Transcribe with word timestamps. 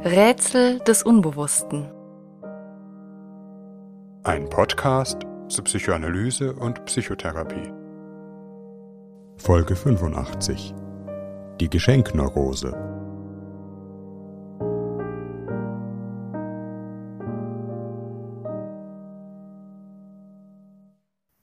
Rätsel 0.00 0.78
des 0.86 1.02
Unbewussten. 1.02 1.90
Ein 4.22 4.48
Podcast 4.48 5.22
zur 5.48 5.64
Psychoanalyse 5.64 6.54
und 6.54 6.84
Psychotherapie. 6.84 7.72
Folge 9.38 9.74
85. 9.74 10.72
Die 11.60 11.68
Geschenkneurose. 11.68 12.76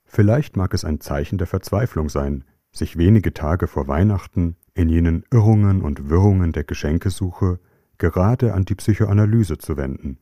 Vielleicht 0.05 0.55
mag 0.55 0.73
es 0.73 0.85
ein 0.85 1.01
Zeichen 1.01 1.37
der 1.37 1.47
Verzweiflung 1.47 2.07
sein, 2.07 2.45
sich 2.71 2.97
wenige 2.97 3.33
Tage 3.33 3.67
vor 3.67 3.89
Weihnachten 3.89 4.55
in 4.73 4.87
jenen 4.87 5.25
Irrungen 5.29 5.81
und 5.81 6.09
Wirrungen 6.09 6.53
der 6.53 6.63
Geschenkesuche 6.63 7.59
gerade 7.97 8.53
an 8.53 8.65
die 8.65 8.75
Psychoanalyse 8.75 9.57
zu 9.57 9.77
wenden. 9.77 10.17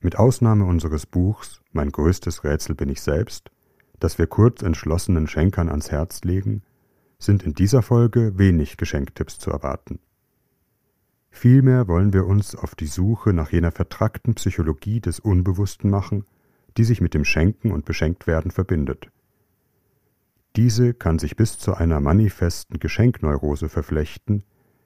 Mit 0.00 0.16
Ausnahme 0.16 0.64
unseres 0.64 1.06
Buchs 1.06 1.60
Mein 1.72 1.92
größtes 1.92 2.44
Rätsel 2.44 2.74
bin 2.74 2.88
ich 2.88 3.02
selbst, 3.02 3.50
das 3.98 4.18
wir 4.18 4.26
kurz 4.26 4.62
entschlossenen 4.62 5.26
Schenkern 5.26 5.68
ans 5.68 5.90
Herz 5.90 6.22
legen, 6.24 6.62
sind 7.18 7.42
in 7.42 7.54
dieser 7.54 7.82
Folge 7.82 8.38
wenig 8.38 8.78
Geschenktipps 8.78 9.38
zu 9.38 9.50
erwarten. 9.50 9.98
Vielmehr 11.30 11.86
wollen 11.86 12.12
wir 12.12 12.26
uns 12.26 12.56
auf 12.56 12.74
die 12.74 12.86
Suche 12.86 13.32
nach 13.32 13.52
jener 13.52 13.70
vertrackten 13.70 14.34
Psychologie 14.34 15.00
des 15.00 15.20
Unbewussten 15.20 15.90
machen, 15.90 16.24
die 16.76 16.84
sich 16.84 17.00
mit 17.00 17.14
dem 17.14 17.24
Schenken 17.24 17.70
und 17.70 17.84
Beschenktwerden 17.84 18.50
verbindet. 18.50 19.10
Diese 20.56 20.94
kann 20.94 21.18
sich 21.18 21.36
bis 21.36 21.58
zu 21.58 21.74
einer 21.74 22.00
manifesten 22.00 22.80
Geschenkneurose 22.80 23.68
verflechten, 23.68 24.42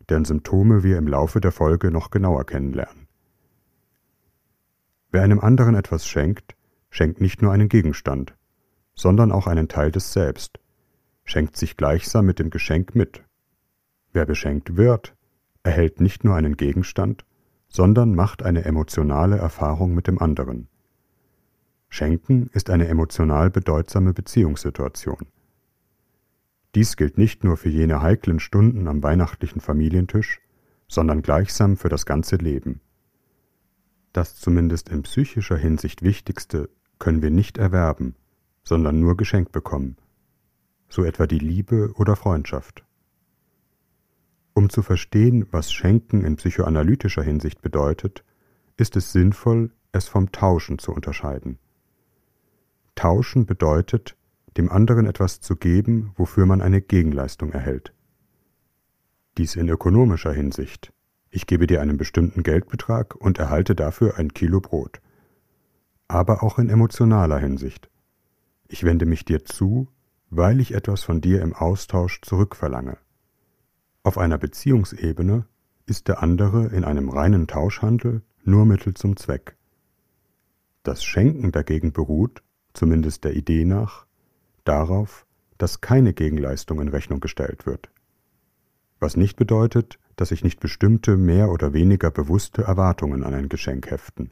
deren 0.08 0.24
Symptome 0.24 0.82
wir 0.82 0.98
im 0.98 1.06
Laufe 1.06 1.40
der 1.40 1.52
Folge 1.52 1.90
noch 1.90 2.10
genauer 2.10 2.44
kennenlernen. 2.44 3.08
Wer 5.10 5.22
einem 5.22 5.40
anderen 5.40 5.74
etwas 5.74 6.06
schenkt, 6.06 6.55
schenkt 6.91 7.20
nicht 7.20 7.42
nur 7.42 7.52
einen 7.52 7.69
Gegenstand, 7.69 8.34
sondern 8.94 9.32
auch 9.32 9.47
einen 9.47 9.69
Teil 9.69 9.91
des 9.91 10.12
Selbst, 10.12 10.58
schenkt 11.25 11.56
sich 11.56 11.77
gleichsam 11.77 12.27
mit 12.27 12.38
dem 12.38 12.50
Geschenk 12.50 12.94
mit. 12.94 13.22
Wer 14.12 14.27
beschenkt 14.27 14.77
wird, 14.77 15.14
erhält 15.62 16.00
nicht 16.00 16.25
nur 16.25 16.34
einen 16.34 16.56
Gegenstand, 16.56 17.25
sondern 17.69 18.14
macht 18.14 18.42
eine 18.42 18.64
emotionale 18.64 19.36
Erfahrung 19.36 19.94
mit 19.94 20.06
dem 20.06 20.20
anderen. 20.20 20.69
Schenken 21.88 22.50
ist 22.52 22.70
eine 22.70 22.88
emotional 22.88 23.50
bedeutsame 23.50 24.12
Beziehungssituation. 24.12 25.27
Dies 26.75 26.97
gilt 26.97 27.19
nicht 27.19 27.44
nur 27.44 27.56
für 27.56 27.69
jene 27.69 28.03
heiklen 28.03 28.41
Stunden 28.41 28.89
am 28.89 29.03
weihnachtlichen 29.03 29.61
Familientisch, 29.61 30.41
sondern 30.89 31.22
gleichsam 31.22 31.77
für 31.77 31.89
das 31.89 32.05
ganze 32.05 32.36
Leben. 32.36 32.81
Das 34.12 34.36
zumindest 34.36 34.89
in 34.89 35.03
psychischer 35.03 35.56
Hinsicht 35.56 36.03
Wichtigste 36.03 36.69
können 36.98 37.22
wir 37.22 37.31
nicht 37.31 37.58
erwerben, 37.58 38.16
sondern 38.64 39.00
nur 39.00 39.16
geschenkt 39.16 39.53
bekommen, 39.53 39.97
so 40.89 41.05
etwa 41.05 41.27
die 41.27 41.39
Liebe 41.39 41.92
oder 41.97 42.16
Freundschaft. 42.16 42.84
Um 44.55 44.70
zu 44.70 44.83
verstehen, 44.83 45.47
was 45.50 45.72
Schenken 45.72 46.25
in 46.25 46.36
psychoanalytischer 46.36 47.22
Hinsicht 47.22 47.61
bedeutet, 47.61 48.25
ist 48.77 48.97
es 48.97 49.12
sinnvoll, 49.12 49.72
es 49.92 50.06
vom 50.06 50.33
Tauschen 50.33 50.78
zu 50.78 50.92
unterscheiden. 50.92 51.59
Tauschen 52.94 53.47
bedeutet, 53.47 54.16
dem 54.56 54.70
anderen 54.70 55.06
etwas 55.06 55.41
zu 55.41 55.56
geben, 55.56 56.12
wofür 56.16 56.47
man 56.47 56.60
eine 56.60 56.80
Gegenleistung 56.80 57.52
erhält. 57.52 57.92
Dies 59.36 59.56
in 59.56 59.69
ökonomischer 59.69 60.33
Hinsicht. 60.33 60.92
Ich 61.30 61.47
gebe 61.47 61.66
dir 61.66 61.80
einen 61.80 61.97
bestimmten 61.97 62.44
Geldbetrag 62.44 63.16
und 63.16 63.38
erhalte 63.38 63.75
dafür 63.75 64.16
ein 64.19 64.32
Kilo 64.32 64.60
Brot. 64.60 65.00
Aber 66.06 66.44
auch 66.44 66.58
in 66.58 66.70
emotionaler 66.70 67.38
Hinsicht. 67.38 67.91
Ich 68.69 68.84
wende 68.84 69.06
mich 69.06 69.25
dir 69.25 69.44
zu, 69.44 69.88
weil 70.31 70.60
ich 70.60 70.75
etwas 70.75 71.03
von 71.03 71.21
dir 71.21 71.42
im 71.42 71.53
Austausch 71.53 72.21
zurückverlange. 72.22 72.98
Auf 74.04 74.19
einer 74.19 74.38
Beziehungsebene 74.38 75.47
ist 75.86 76.09
der 76.09 76.22
andere 76.22 76.66
in 76.66 76.84
einem 76.84 77.09
reinen 77.09 77.47
Tauschhandel 77.47 78.22
nur 78.44 78.66
Mittel 78.66 78.94
zum 78.94 79.16
Zweck. 79.16 79.56
Das 80.82 81.03
Schenken 81.03 81.50
dagegen 81.53 81.92
beruht, 81.92 82.42
zumindest 82.75 83.25
der 83.25 83.34
Idee 83.34 83.65
nach, 83.65 84.06
darauf, 84.64 85.26
dass 85.58 85.80
keine 85.80 86.12
Gegenleistung 86.12 86.80
in 86.80 86.88
Rechnung 86.88 87.20
gestellt 87.20 87.66
wird. 87.66 87.91
Was 89.00 89.16
nicht 89.16 89.36
bedeutet, 89.36 89.98
dass 90.16 90.30
sich 90.30 90.44
nicht 90.44 90.60
bestimmte 90.60 91.16
mehr 91.16 91.50
oder 91.50 91.72
weniger 91.72 92.10
bewusste 92.10 92.62
Erwartungen 92.62 93.24
an 93.24 93.34
ein 93.34 93.48
Geschenk 93.48 93.91
heften. 93.91 94.30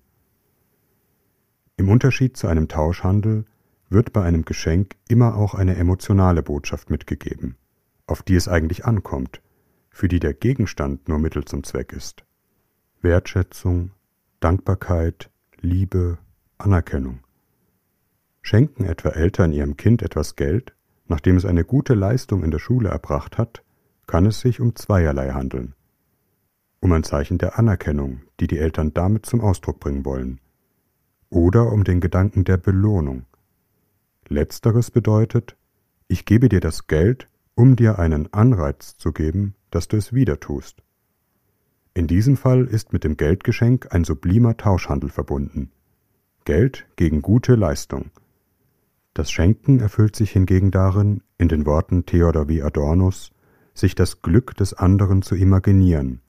Im 1.76 1.88
Unterschied 1.88 2.36
zu 2.36 2.46
einem 2.46 2.68
Tauschhandel 2.68 3.44
wird 3.88 4.12
bei 4.12 4.22
einem 4.22 4.44
Geschenk 4.44 4.96
immer 5.08 5.36
auch 5.36 5.54
eine 5.54 5.76
emotionale 5.76 6.42
Botschaft 6.42 6.90
mitgegeben, 6.90 7.56
auf 8.06 8.22
die 8.22 8.34
es 8.34 8.48
eigentlich 8.48 8.84
ankommt, 8.84 9.40
für 9.90 10.08
die 10.08 10.20
der 10.20 10.34
Gegenstand 10.34 11.08
nur 11.08 11.18
Mittel 11.18 11.44
zum 11.44 11.64
Zweck 11.64 11.92
ist. 11.92 12.24
Wertschätzung, 13.02 13.90
Dankbarkeit, 14.40 15.30
Liebe, 15.60 16.18
Anerkennung. 16.58 17.21
Schenken 18.42 18.84
etwa 18.84 19.10
Eltern 19.10 19.52
ihrem 19.52 19.76
Kind 19.76 20.02
etwas 20.02 20.36
Geld, 20.36 20.74
nachdem 21.06 21.36
es 21.36 21.46
eine 21.46 21.64
gute 21.64 21.94
Leistung 21.94 22.42
in 22.42 22.50
der 22.50 22.58
Schule 22.58 22.90
erbracht 22.90 23.38
hat, 23.38 23.62
kann 24.06 24.26
es 24.26 24.40
sich 24.40 24.60
um 24.60 24.74
zweierlei 24.74 25.30
handeln. 25.30 25.74
Um 26.80 26.92
ein 26.92 27.04
Zeichen 27.04 27.38
der 27.38 27.58
Anerkennung, 27.58 28.22
die 28.40 28.48
die 28.48 28.58
Eltern 28.58 28.92
damit 28.92 29.24
zum 29.24 29.40
Ausdruck 29.40 29.80
bringen 29.80 30.04
wollen, 30.04 30.40
oder 31.30 31.72
um 31.72 31.84
den 31.84 32.00
Gedanken 32.00 32.44
der 32.44 32.56
Belohnung. 32.58 33.24
Letzteres 34.28 34.90
bedeutet, 34.90 35.56
ich 36.08 36.26
gebe 36.26 36.48
dir 36.48 36.60
das 36.60 36.88
Geld, 36.88 37.28
um 37.54 37.76
dir 37.76 37.98
einen 37.98 38.32
Anreiz 38.34 38.98
zu 38.98 39.12
geben, 39.12 39.54
dass 39.70 39.88
du 39.88 39.96
es 39.96 40.12
wieder 40.12 40.40
tust. 40.40 40.82
In 41.94 42.06
diesem 42.06 42.36
Fall 42.36 42.64
ist 42.64 42.92
mit 42.92 43.04
dem 43.04 43.16
Geldgeschenk 43.16 43.94
ein 43.94 44.04
sublimer 44.04 44.56
Tauschhandel 44.56 45.10
verbunden. 45.10 45.70
Geld 46.44 46.86
gegen 46.96 47.22
gute 47.22 47.54
Leistung– 47.54 48.10
das 49.14 49.30
Schenken 49.30 49.80
erfüllt 49.80 50.16
sich 50.16 50.30
hingegen 50.30 50.70
darin, 50.70 51.22
in 51.38 51.48
den 51.48 51.66
Worten 51.66 52.06
Theodor 52.06 52.48
W. 52.48 52.62
Adornos, 52.62 53.32
sich 53.74 53.94
das 53.94 54.22
Glück 54.22 54.56
des 54.56 54.74
anderen 54.74 55.22
zu 55.22 55.34
imaginieren, 55.34 56.20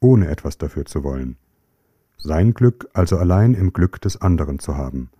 ohne 0.00 0.28
etwas 0.28 0.58
dafür 0.58 0.84
zu 0.84 1.04
wollen, 1.04 1.36
sein 2.16 2.54
Glück 2.54 2.88
also 2.92 3.18
allein 3.18 3.54
im 3.54 3.72
Glück 3.72 4.00
des 4.00 4.20
anderen 4.20 4.58
zu 4.58 4.76
haben. 4.76 5.10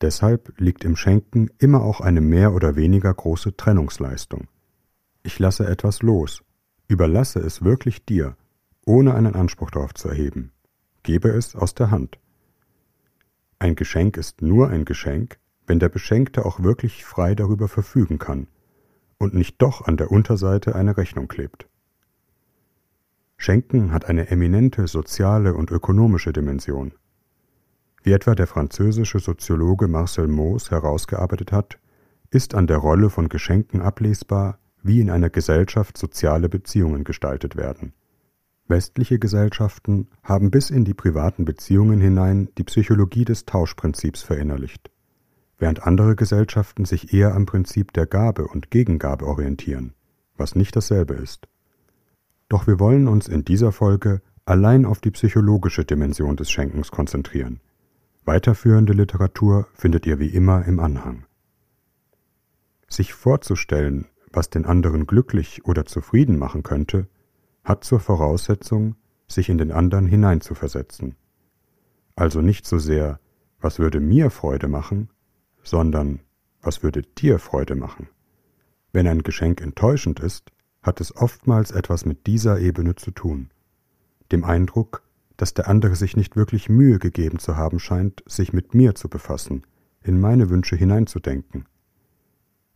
Deshalb 0.00 0.58
liegt 0.58 0.84
im 0.84 0.96
Schenken 0.96 1.50
immer 1.58 1.82
auch 1.82 2.00
eine 2.00 2.20
mehr 2.20 2.54
oder 2.54 2.76
weniger 2.76 3.12
große 3.12 3.56
Trennungsleistung. 3.56 4.48
Ich 5.22 5.38
lasse 5.38 5.66
etwas 5.66 6.02
los, 6.02 6.42
überlasse 6.88 7.38
es 7.40 7.62
wirklich 7.62 8.04
dir, 8.04 8.36
ohne 8.86 9.14
einen 9.14 9.34
Anspruch 9.34 9.70
darauf 9.70 9.94
zu 9.94 10.08
erheben, 10.08 10.52
gebe 11.02 11.28
es 11.28 11.54
aus 11.54 11.74
der 11.74 11.90
Hand. 11.90 12.18
Ein 13.58 13.74
Geschenk 13.74 14.16
ist 14.16 14.40
nur 14.40 14.70
ein 14.70 14.86
Geschenk, 14.86 15.38
wenn 15.70 15.78
der 15.78 15.88
Beschenkte 15.88 16.44
auch 16.46 16.64
wirklich 16.64 17.04
frei 17.04 17.36
darüber 17.36 17.68
verfügen 17.68 18.18
kann 18.18 18.48
und 19.18 19.34
nicht 19.34 19.62
doch 19.62 19.86
an 19.86 19.96
der 19.96 20.10
Unterseite 20.10 20.74
eine 20.74 20.96
Rechnung 20.96 21.28
klebt. 21.28 21.68
Schenken 23.36 23.92
hat 23.92 24.06
eine 24.06 24.32
eminente 24.32 24.88
soziale 24.88 25.54
und 25.54 25.70
ökonomische 25.70 26.32
Dimension. 26.32 26.90
Wie 28.02 28.10
etwa 28.10 28.34
der 28.34 28.48
französische 28.48 29.20
Soziologe 29.20 29.86
Marcel 29.86 30.26
Mauss 30.26 30.72
herausgearbeitet 30.72 31.52
hat, 31.52 31.78
ist 32.32 32.56
an 32.56 32.66
der 32.66 32.78
Rolle 32.78 33.08
von 33.08 33.28
Geschenken 33.28 33.80
ablesbar, 33.80 34.58
wie 34.82 35.00
in 35.00 35.08
einer 35.08 35.30
Gesellschaft 35.30 35.96
soziale 35.96 36.48
Beziehungen 36.48 37.04
gestaltet 37.04 37.54
werden. 37.54 37.92
Westliche 38.66 39.20
Gesellschaften 39.20 40.08
haben 40.24 40.50
bis 40.50 40.70
in 40.70 40.84
die 40.84 40.94
privaten 40.94 41.44
Beziehungen 41.44 42.00
hinein 42.00 42.48
die 42.58 42.64
Psychologie 42.64 43.24
des 43.24 43.44
Tauschprinzips 43.44 44.22
verinnerlicht 44.22 44.90
während 45.60 45.86
andere 45.86 46.16
Gesellschaften 46.16 46.84
sich 46.84 47.14
eher 47.14 47.34
am 47.34 47.46
Prinzip 47.46 47.92
der 47.92 48.06
Gabe 48.06 48.48
und 48.48 48.70
Gegengabe 48.70 49.26
orientieren, 49.26 49.94
was 50.36 50.56
nicht 50.56 50.74
dasselbe 50.74 51.14
ist. 51.14 51.46
Doch 52.48 52.66
wir 52.66 52.80
wollen 52.80 53.06
uns 53.06 53.28
in 53.28 53.44
dieser 53.44 53.70
Folge 53.70 54.22
allein 54.44 54.84
auf 54.84 55.00
die 55.00 55.12
psychologische 55.12 55.84
Dimension 55.84 56.36
des 56.36 56.50
Schenkens 56.50 56.90
konzentrieren. 56.90 57.60
Weiterführende 58.24 58.92
Literatur 58.92 59.68
findet 59.74 60.06
ihr 60.06 60.18
wie 60.18 60.28
immer 60.28 60.64
im 60.64 60.80
Anhang. 60.80 61.26
Sich 62.88 63.14
vorzustellen, 63.14 64.06
was 64.32 64.50
den 64.50 64.64
anderen 64.64 65.06
glücklich 65.06 65.64
oder 65.64 65.86
zufrieden 65.86 66.38
machen 66.38 66.62
könnte, 66.62 67.06
hat 67.64 67.84
zur 67.84 68.00
Voraussetzung, 68.00 68.96
sich 69.28 69.48
in 69.48 69.58
den 69.58 69.70
anderen 69.70 70.06
hineinzuversetzen. 70.06 71.14
Also 72.16 72.40
nicht 72.40 72.66
so 72.66 72.78
sehr, 72.78 73.20
was 73.60 73.78
würde 73.78 74.00
mir 74.00 74.30
Freude 74.30 74.66
machen, 74.66 75.08
sondern 75.62 76.20
was 76.62 76.82
würde 76.82 77.02
dir 77.02 77.38
Freude 77.38 77.74
machen? 77.74 78.08
Wenn 78.92 79.06
ein 79.06 79.22
Geschenk 79.22 79.60
enttäuschend 79.60 80.20
ist, 80.20 80.50
hat 80.82 81.00
es 81.00 81.14
oftmals 81.16 81.70
etwas 81.70 82.04
mit 82.04 82.26
dieser 82.26 82.58
Ebene 82.58 82.96
zu 82.96 83.10
tun, 83.10 83.50
dem 84.32 84.44
Eindruck, 84.44 85.02
dass 85.36 85.54
der 85.54 85.68
andere 85.68 85.96
sich 85.96 86.16
nicht 86.16 86.36
wirklich 86.36 86.68
Mühe 86.68 86.98
gegeben 86.98 87.38
zu 87.38 87.56
haben 87.56 87.78
scheint, 87.78 88.22
sich 88.26 88.52
mit 88.52 88.74
mir 88.74 88.94
zu 88.94 89.08
befassen, 89.08 89.64
in 90.02 90.20
meine 90.20 90.50
Wünsche 90.50 90.76
hineinzudenken. 90.76 91.66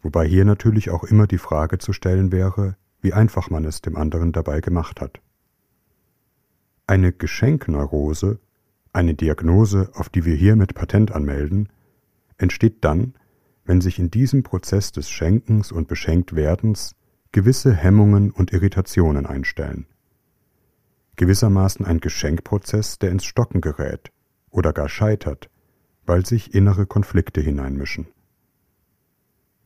Wobei 0.02 0.26
hier 0.26 0.44
natürlich 0.44 0.90
auch 0.90 1.04
immer 1.04 1.26
die 1.26 1.38
Frage 1.38 1.78
zu 1.78 1.92
stellen 1.92 2.30
wäre, 2.30 2.76
wie 3.00 3.12
einfach 3.12 3.50
man 3.50 3.64
es 3.64 3.82
dem 3.82 3.96
anderen 3.96 4.32
dabei 4.32 4.60
gemacht 4.60 5.00
hat. 5.00 5.20
Eine 6.86 7.12
Geschenkneurose, 7.12 8.38
eine 8.92 9.14
Diagnose, 9.14 9.90
auf 9.94 10.08
die 10.08 10.24
wir 10.24 10.34
hier 10.34 10.56
mit 10.56 10.74
Patent 10.74 11.12
anmelden, 11.12 11.68
entsteht 12.38 12.84
dann, 12.84 13.14
wenn 13.64 13.80
sich 13.80 13.98
in 13.98 14.10
diesem 14.10 14.42
Prozess 14.42 14.92
des 14.92 15.10
Schenkens 15.10 15.72
und 15.72 15.88
Beschenktwerdens 15.88 16.94
gewisse 17.32 17.74
Hemmungen 17.74 18.30
und 18.30 18.52
Irritationen 18.52 19.26
einstellen. 19.26 19.86
Gewissermaßen 21.16 21.84
ein 21.84 22.00
Geschenkprozess, 22.00 22.98
der 22.98 23.10
ins 23.10 23.24
Stocken 23.24 23.60
gerät 23.60 24.12
oder 24.50 24.72
gar 24.72 24.88
scheitert, 24.88 25.50
weil 26.06 26.26
sich 26.26 26.54
innere 26.54 26.86
Konflikte 26.86 27.40
hineinmischen. 27.40 28.06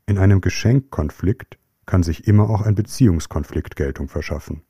In 0.06 0.18
einem 0.18 0.40
Geschenkkonflikt 0.40 1.58
kann 1.84 2.02
sich 2.02 2.26
immer 2.26 2.48
auch 2.48 2.62
ein 2.62 2.74
Beziehungskonflikt 2.74 3.76
Geltung 3.76 4.08
verschaffen. 4.08 4.62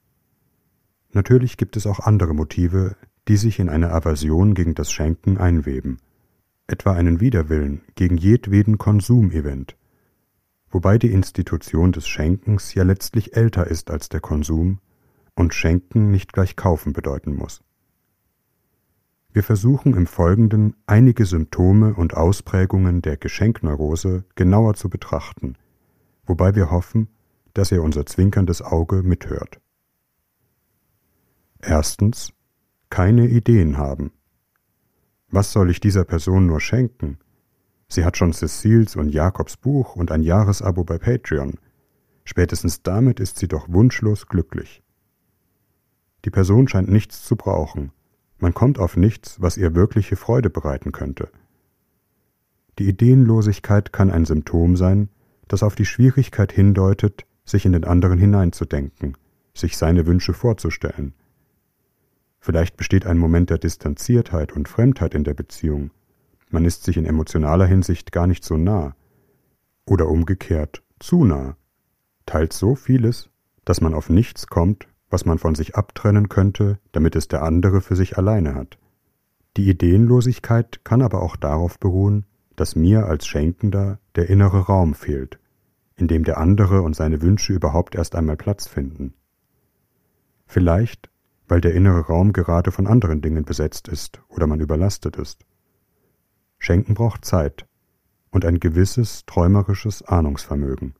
Natürlich 1.12 1.56
gibt 1.56 1.76
es 1.76 1.86
auch 1.86 2.00
andere 2.00 2.34
Motive, 2.34 2.96
die 3.28 3.36
sich 3.36 3.58
in 3.58 3.68
eine 3.68 3.92
Aversion 3.92 4.54
gegen 4.54 4.74
das 4.74 4.90
Schenken 4.90 5.38
einweben, 5.38 5.98
etwa 6.68 6.92
einen 6.92 7.20
Widerwillen 7.20 7.80
gegen 7.96 8.16
jedweden 8.16 8.78
Konsumevent, 8.78 9.76
wobei 10.70 10.98
die 10.98 11.10
Institution 11.10 11.92
des 11.92 12.06
Schenkens 12.06 12.74
ja 12.74 12.84
letztlich 12.84 13.36
älter 13.36 13.66
ist 13.66 13.90
als 13.90 14.08
der 14.08 14.20
Konsum 14.20 14.78
und 15.34 15.54
Schenken 15.54 16.10
nicht 16.10 16.32
gleich 16.32 16.56
kaufen 16.56 16.92
bedeuten 16.92 17.34
muss. 17.34 17.62
Wir 19.32 19.42
versuchen 19.42 19.94
im 19.94 20.06
Folgenden 20.06 20.74
einige 20.86 21.24
Symptome 21.24 21.94
und 21.94 22.14
Ausprägungen 22.14 23.02
der 23.02 23.16
Geschenkneurose 23.16 24.24
genauer 24.34 24.74
zu 24.74 24.88
betrachten, 24.90 25.56
wobei 26.24 26.54
wir 26.54 26.70
hoffen, 26.70 27.08
dass 27.54 27.72
ihr 27.72 27.82
unser 27.82 28.04
zwinkerndes 28.04 28.62
Auge 28.62 29.02
mithört. 29.02 29.60
Erstens 31.60 32.32
keine 32.90 33.26
Ideen 33.28 33.78
haben. 33.78 34.12
Was 35.30 35.52
soll 35.52 35.70
ich 35.70 35.80
dieser 35.80 36.04
Person 36.04 36.46
nur 36.46 36.60
schenken? 36.60 37.18
Sie 37.88 38.04
hat 38.04 38.16
schon 38.16 38.32
Cecils 38.32 38.96
und 38.96 39.10
Jakobs 39.10 39.56
Buch 39.56 39.94
und 39.94 40.10
ein 40.10 40.22
Jahresabo 40.22 40.84
bei 40.84 40.98
Patreon. 40.98 41.54
Spätestens 42.24 42.82
damit 42.82 43.20
ist 43.20 43.38
sie 43.38 43.48
doch 43.48 43.68
wunschlos 43.68 44.26
glücklich. 44.26 44.82
Die 46.24 46.30
Person 46.30 46.68
scheint 46.68 46.88
nichts 46.90 47.24
zu 47.24 47.36
brauchen. 47.36 47.92
Man 48.38 48.54
kommt 48.54 48.78
auf 48.78 48.96
nichts, 48.96 49.40
was 49.40 49.56
ihr 49.56 49.74
wirkliche 49.74 50.16
Freude 50.16 50.50
bereiten 50.50 50.92
könnte. 50.92 51.28
Die 52.78 52.88
Ideenlosigkeit 52.88 53.92
kann 53.92 54.10
ein 54.10 54.24
Symptom 54.24 54.76
sein, 54.76 55.08
das 55.46 55.62
auf 55.62 55.74
die 55.74 55.86
Schwierigkeit 55.86 56.52
hindeutet, 56.52 57.26
sich 57.44 57.66
in 57.66 57.72
den 57.72 57.84
anderen 57.84 58.18
hineinzudenken, 58.18 59.16
sich 59.54 59.76
seine 59.76 60.06
Wünsche 60.06 60.34
vorzustellen. 60.34 61.14
Vielleicht 62.40 62.76
besteht 62.76 63.06
ein 63.06 63.18
Moment 63.18 63.50
der 63.50 63.58
Distanziertheit 63.58 64.52
und 64.52 64.68
Fremdheit 64.68 65.14
in 65.14 65.24
der 65.24 65.34
Beziehung, 65.34 65.90
man 66.50 66.64
ist 66.64 66.84
sich 66.84 66.96
in 66.96 67.04
emotionaler 67.04 67.66
Hinsicht 67.66 68.10
gar 68.10 68.26
nicht 68.26 68.42
so 68.42 68.56
nah. 68.56 68.94
Oder 69.84 70.08
umgekehrt, 70.08 70.82
zu 70.98 71.24
nah. 71.24 71.56
Teilt 72.24 72.52
so 72.52 72.74
vieles, 72.74 73.28
dass 73.64 73.80
man 73.80 73.92
auf 73.92 74.08
nichts 74.08 74.46
kommt, 74.46 74.88
was 75.10 75.26
man 75.26 75.38
von 75.38 75.54
sich 75.54 75.76
abtrennen 75.76 76.28
könnte, 76.28 76.78
damit 76.92 77.16
es 77.16 77.28
der 77.28 77.42
andere 77.42 77.80
für 77.80 77.96
sich 77.96 78.16
alleine 78.16 78.54
hat. 78.54 78.78
Die 79.56 79.68
Ideenlosigkeit 79.68 80.84
kann 80.84 81.02
aber 81.02 81.22
auch 81.22 81.36
darauf 81.36 81.78
beruhen, 81.78 82.24
dass 82.56 82.76
mir 82.76 83.06
als 83.06 83.26
Schenkender 83.26 83.98
der 84.16 84.30
innere 84.30 84.60
Raum 84.60 84.94
fehlt, 84.94 85.38
in 85.96 86.08
dem 86.08 86.24
der 86.24 86.38
andere 86.38 86.82
und 86.82 86.96
seine 86.96 87.20
Wünsche 87.20 87.52
überhaupt 87.52 87.94
erst 87.94 88.14
einmal 88.14 88.36
Platz 88.36 88.66
finden. 88.66 89.14
Vielleicht, 90.46 91.10
weil 91.48 91.60
der 91.60 91.74
innere 91.74 92.06
Raum 92.06 92.32
gerade 92.32 92.70
von 92.70 92.86
anderen 92.86 93.22
Dingen 93.22 93.44
besetzt 93.44 93.88
ist 93.88 94.20
oder 94.28 94.46
man 94.46 94.60
überlastet 94.60 95.16
ist. 95.16 95.44
Schenken 96.58 96.94
braucht 96.94 97.24
Zeit 97.24 97.66
und 98.30 98.44
ein 98.44 98.60
gewisses 98.60 99.24
träumerisches 99.26 100.02
Ahnungsvermögen. 100.02 100.94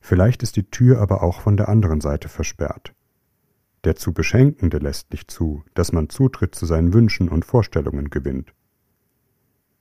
Vielleicht 0.00 0.42
ist 0.42 0.56
die 0.56 0.70
Tür 0.70 1.00
aber 1.00 1.22
auch 1.22 1.40
von 1.40 1.56
der 1.56 1.68
anderen 1.68 2.00
Seite 2.00 2.28
versperrt. 2.28 2.94
Der 3.84 3.96
zu 3.96 4.12
Beschenkende 4.12 4.78
lässt 4.78 5.12
nicht 5.12 5.30
zu, 5.30 5.64
dass 5.74 5.92
man 5.92 6.08
Zutritt 6.08 6.54
zu 6.54 6.66
seinen 6.66 6.92
Wünschen 6.92 7.28
und 7.28 7.44
Vorstellungen 7.44 8.10
gewinnt. 8.10 8.52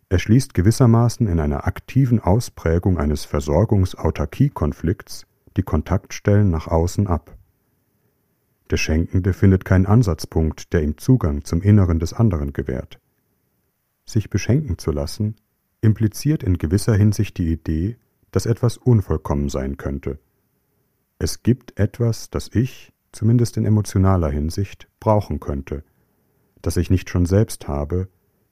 Er 0.10 0.19
schließt 0.19 0.54
gewissermaßen 0.54 1.28
in 1.28 1.40
einer 1.40 1.66
aktiven 1.68 2.19
Ausprägung 2.19 3.00
eines 3.00 3.25
Versorgungs-Autarkie-Konflikts 3.25 5.25
die 5.58 5.63
Kontaktstellen 5.63 6.51
nach 6.51 6.68
außen 6.68 7.08
ab. 7.08 7.36
Der 8.71 8.77
Schenkende 8.77 9.33
findet 9.33 9.63
keinen 9.65 9.85
Ansatzpunkt, 9.85 10.73
der 10.73 10.81
ihm 10.81 10.97
Zugang 10.97 11.44
zum 11.44 11.62
Inneren 11.62 12.00
des 12.00 12.13
anderen 12.13 12.53
gewährt. 12.53 13.00
Sich 14.06 14.29
beschenken 14.29 14.77
zu 14.77 14.91
lassen, 14.91 15.35
impliziert 15.81 16.44
in 16.44 16.57
gewisser 16.57 16.95
Hinsicht 16.95 17.38
die 17.38 17.51
Idee, 17.51 17.97
dass 18.31 18.45
etwas 18.45 18.77
unvollkommen 18.77 19.50
sein 19.50 19.77
könnte. 19.77 20.19
Es 21.19 21.44
gibt 21.44 21.79
etwas, 21.79 22.29
das 22.29 22.50
ich, 22.53 22.91
zumindest 23.12 23.57
in 23.57 23.65
emotionaler 23.65 24.29
Hinsicht, 24.29 24.89
brauchen 25.00 25.39
könnte, 25.39 25.83
das 26.62 26.77
ich 26.77 26.89
nicht 26.89 27.09
schon 27.09 27.25
selbst 27.25 27.67
habe, 27.67 28.09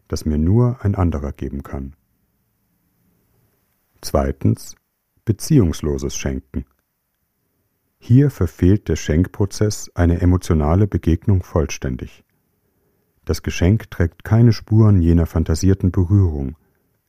das 0.08 0.26
mir 0.26 0.38
nur 0.38 0.78
ein 0.84 0.96
anderer 0.96 1.32
geben 1.32 1.64
kann. 1.64 1.96
Zweitens 4.02 4.76
beziehungsloses 5.26 6.16
Schenken. 6.16 6.66
Hier 8.06 8.30
verfehlt 8.30 8.90
der 8.90 8.98
Schenkprozess 8.98 9.90
eine 9.96 10.20
emotionale 10.20 10.88
Begegnung 10.88 11.42
vollständig. 11.42 12.26
Das 13.24 13.44
Geschenk 13.44 13.90
trägt 13.92 14.26
keine 14.26 14.52
Spuren 14.52 15.02
jener 15.02 15.26
fantasierten 15.26 15.90
Berührung, 15.90 16.58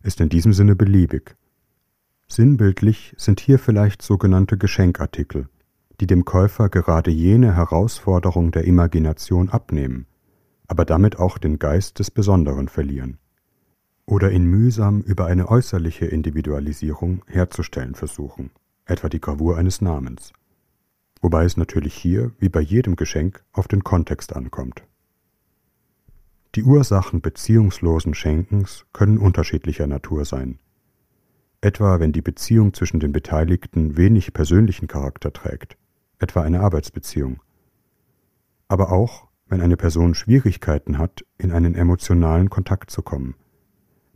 ist 0.05 0.21
in 0.21 0.29
diesem 0.29 0.53
Sinne 0.53 0.77
beliebig. 0.77 1.35
Sinnbildlich 2.29 3.13
sind 3.19 3.41
hier 3.41 3.59
vielleicht 3.59 4.03
sogenannte 4.03 4.57
Geschenkartikel, 4.57 5.49
die 6.01 6.07
dem 6.07 6.25
Käufer 6.25 6.69
gerade 6.69 7.11
jene 7.11 7.57
Herausforderung 7.57 8.53
der 8.53 8.63
Imagination 8.63 9.49
abnehmen, 9.49 10.07
aber 10.69 10.85
damit 10.85 11.19
auch 11.19 11.39
den 11.39 11.59
Geist 11.59 11.99
des 11.99 12.13
Besonderen 12.13 12.69
verlieren 12.69 13.19
oder 14.07 14.31
ihn 14.31 14.45
mühsam 14.45 15.01
über 15.01 15.27
eine 15.27 15.49
äußerliche 15.49 16.07
Individualisierung 16.07 17.25
herzustellen 17.27 17.97
versuchen, 17.97 18.53
etwa 18.85 19.09
die 19.09 19.21
Gravur 19.21 19.59
eines 19.59 19.81
Namens, 19.81 20.33
wobei 21.25 21.45
es 21.45 21.57
natürlich 21.57 21.95
hier, 21.95 22.33
wie 22.39 22.51
bei 22.51 22.61
jedem 22.61 22.97
Geschenk, 22.97 23.43
auf 23.55 23.67
den 23.67 23.83
Kontext 23.83 24.37
ankommt. 24.37 24.85
Die 26.55 26.63
Ursachen 26.63 27.23
beziehungslosen 27.23 28.13
Schenkens 28.13 28.85
können 28.93 29.17
unterschiedlicher 29.17 29.87
Natur 29.87 30.27
sein. 30.27 30.59
Etwa 31.63 31.99
wenn 31.99 32.13
die 32.13 32.21
Beziehung 32.21 32.75
zwischen 32.75 33.01
den 33.01 33.13
Beteiligten 33.13 33.97
wenig 33.97 34.35
persönlichen 34.35 34.87
Charakter 34.87 35.33
trägt, 35.33 35.79
etwa 36.19 36.43
eine 36.43 36.61
Arbeitsbeziehung. 36.61 37.41
Aber 38.69 38.93
auch 38.93 39.27
wenn 39.47 39.63
eine 39.63 39.79
Person 39.79 40.15
Schwierigkeiten 40.15 40.99
hat, 40.99 41.25
in 41.39 41.53
einen 41.53 41.75
emotionalen 41.75 42.51
Kontakt 42.51 42.91
zu 42.91 43.01
kommen. 43.01 43.35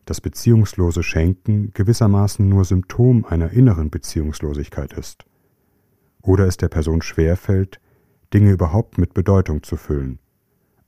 Das 0.04 0.20
beziehungslose 0.20 1.02
Schenken 1.02 1.72
gewissermaßen 1.72 2.46
nur 2.46 2.66
Symptom 2.66 3.24
einer 3.24 3.48
inneren 3.50 3.88
Beziehungslosigkeit 3.88 4.92
ist. 4.92 5.24
Oder 6.22 6.46
es 6.46 6.56
der 6.56 6.68
Person 6.68 7.02
schwerfällt, 7.02 7.80
Dinge 8.32 8.50
überhaupt 8.50 8.98
mit 8.98 9.14
Bedeutung 9.14 9.62
zu 9.62 9.76
füllen 9.76 10.18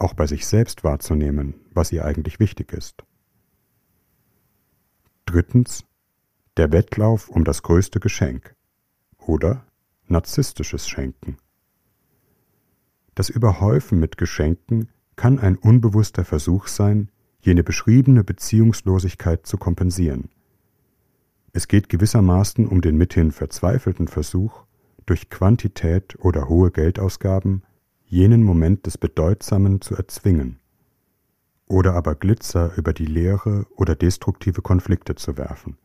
auch 0.01 0.15
bei 0.15 0.27
sich 0.27 0.47
selbst 0.47 0.83
wahrzunehmen, 0.83 1.55
was 1.73 1.93
ihr 1.93 2.05
eigentlich 2.05 2.41
wichtig 2.41 2.73
ist. 2.73 3.05
Drittens 5.27 5.85
der 6.57 6.73
Wettlauf 6.73 7.29
um 7.29 7.45
das 7.45 7.63
größte 7.63 8.01
Geschenk 8.01 8.57
oder 9.19 9.65
narzisstisches 10.09 10.89
Schenken. 10.89 11.37
Das 13.15 13.29
Überhäufen 13.29 14.01
mit 14.01 14.17
Geschenken 14.17 14.89
kann 15.15 15.39
ein 15.39 15.57
unbewusster 15.57 16.25
Versuch 16.25 16.67
sein, 16.67 17.11
jene 17.43 17.63
beschriebene 17.63 18.25
Beziehungslosigkeit 18.25 19.47
zu 19.47 19.59
kompensieren. 19.59 20.31
Es 21.53 21.69
geht 21.69 21.89
gewissermaßen 21.89 22.67
um 22.67 22.81
den 22.81 22.97
mithin 22.97 23.33
verzweifelten 23.33 24.09
Versuch, 24.09 24.65
durch 25.11 25.29
Quantität 25.29 26.17
oder 26.21 26.49
hohe 26.49 26.71
Geldausgaben 26.71 27.65
jenen 28.05 28.45
Moment 28.45 28.87
des 28.87 28.97
Bedeutsamen 28.97 29.81
zu 29.81 29.97
erzwingen 29.97 30.61
oder 31.67 31.95
aber 31.95 32.15
Glitzer 32.15 32.77
über 32.77 32.93
die 32.93 33.07
leere 33.07 33.67
oder 33.75 33.97
destruktive 33.97 34.63
Konflikte 34.63 35.17
zu 35.17 35.37
werfen. 35.37 35.79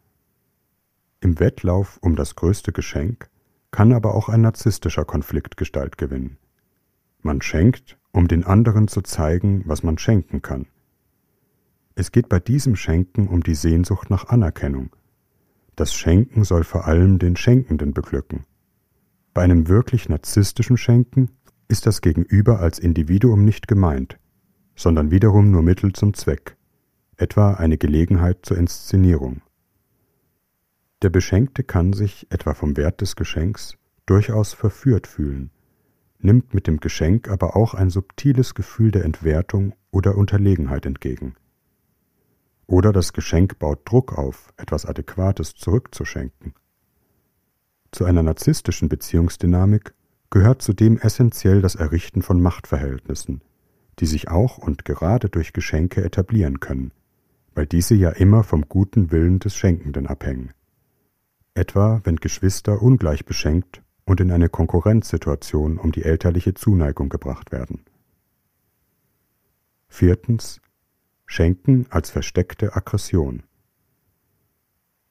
Im 1.21 1.39
Wettlauf 1.39 1.97
um 2.03 2.15
das 2.15 2.35
größte 2.35 2.71
Geschenk 2.71 3.27
kann 3.71 3.93
aber 3.93 4.13
auch 4.13 4.29
ein 4.29 4.41
narzisstischer 4.41 5.05
Konflikt 5.05 5.57
Gestalt 5.57 5.97
gewinnen. 5.97 6.37
Man 7.23 7.41
schenkt 7.41 7.97
um 8.11 8.27
den 8.27 8.43
anderen 8.43 8.87
zu 8.87 9.01
zeigen, 9.01 9.63
was 9.65 9.81
man 9.81 9.97
schenken 9.97 10.43
kann. 10.43 10.67
Es 11.95 12.11
geht 12.11 12.29
bei 12.29 12.39
diesem 12.39 12.75
Schenken 12.75 13.27
um 13.27 13.41
die 13.41 13.55
Sehnsucht 13.55 14.11
nach 14.11 14.25
Anerkennung. 14.25 14.95
Das 15.75 15.95
Schenken 15.95 16.43
soll 16.43 16.63
vor 16.63 16.85
allem 16.85 17.17
den 17.17 17.35
Schenkenden 17.35 17.95
beglücken. 17.95 18.45
Bei 19.35 19.41
einem 19.41 19.67
wirklich 19.67 20.07
narzisstischen 20.07 20.77
Schenken 20.77 21.29
ist 21.67 21.85
das 21.85 21.99
Gegenüber 21.99 22.61
als 22.61 22.79
Individuum 22.79 23.43
nicht 23.43 23.67
gemeint, 23.67 24.17
sondern 24.77 25.11
wiederum 25.11 25.51
nur 25.51 25.61
Mittel 25.61 25.91
zum 25.91 26.13
Zweck, 26.13 26.55
etwa 27.17 27.55
eine 27.55 27.77
Gelegenheit 27.77 28.45
zur 28.45 28.57
Inszenierung. 28.57 29.41
Der 31.01 31.09
Beschenkte 31.09 31.65
kann 31.65 31.91
sich, 31.91 32.27
etwa 32.29 32.53
vom 32.53 32.77
Wert 32.77 33.01
des 33.01 33.17
Geschenks, 33.17 33.77
durchaus 34.05 34.53
verführt 34.53 35.05
fühlen, 35.05 35.51
nimmt 36.17 36.53
mit 36.53 36.65
dem 36.65 36.79
Geschenk 36.79 37.27
aber 37.27 37.57
auch 37.57 37.73
ein 37.73 37.89
subtiles 37.89 38.55
Gefühl 38.55 38.91
der 38.91 39.03
Entwertung 39.03 39.73
oder 39.91 40.17
Unterlegenheit 40.17 40.85
entgegen. 40.85 41.35
Oder 42.67 42.93
das 42.93 43.11
Geschenk 43.11 43.59
baut 43.59 43.81
Druck 43.83 44.17
auf, 44.17 44.53
etwas 44.55 44.85
Adäquates 44.85 45.55
zurückzuschenken. 45.55 46.53
Zu 47.91 48.05
einer 48.05 48.23
narzisstischen 48.23 48.89
Beziehungsdynamik 48.89 49.93
gehört 50.29 50.61
zudem 50.61 50.97
essentiell 50.97 51.61
das 51.61 51.75
Errichten 51.75 52.21
von 52.21 52.41
Machtverhältnissen, 52.41 53.41
die 53.99 54.05
sich 54.05 54.29
auch 54.29 54.57
und 54.57 54.85
gerade 54.85 55.29
durch 55.29 55.53
Geschenke 55.53 56.03
etablieren 56.03 56.59
können, 56.59 56.91
weil 57.53 57.65
diese 57.65 57.95
ja 57.95 58.09
immer 58.09 58.43
vom 58.43 58.67
guten 58.67 59.11
Willen 59.11 59.39
des 59.39 59.55
Schenkenden 59.55 60.07
abhängen. 60.07 60.51
Etwa 61.53 62.01
wenn 62.03 62.17
Geschwister 62.17 62.81
ungleich 62.81 63.25
beschenkt 63.25 63.81
und 64.03 64.19
in 64.19 64.31
eine 64.31 64.49
Konkurrenzsituation 64.49 65.77
um 65.77 65.91
die 65.91 66.03
elterliche 66.03 66.53
Zuneigung 66.53 67.09
gebracht 67.09 67.51
werden. 67.51 67.85
Viertens 69.87 70.59
Schenken 71.25 71.87
als 71.89 72.09
versteckte 72.09 72.75
Aggression. 72.75 73.43